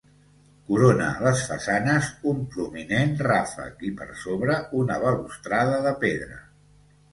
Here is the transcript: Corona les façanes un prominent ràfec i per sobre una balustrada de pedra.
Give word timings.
Corona 0.69 1.09
les 1.25 1.43
façanes 1.49 2.07
un 2.31 2.39
prominent 2.55 3.13
ràfec 3.29 3.87
i 3.91 3.93
per 4.01 4.09
sobre 4.25 4.59
una 4.83 5.01
balustrada 5.07 5.81
de 5.89 5.95
pedra. 6.05 6.45